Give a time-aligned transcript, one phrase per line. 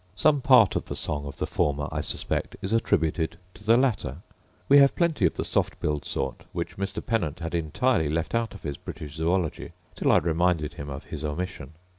[0.15, 4.17] Some part of the song of the former, I suspect, is attributed to the latter.
[4.67, 7.05] We have plenty of the soft billed sort; which Mr.
[7.05, 11.23] Pennant had entirely left out of his British Zoology, till I reminded him of his
[11.23, 11.73] omission.